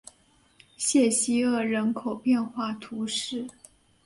[0.77, 3.45] 谢西厄人口变化图示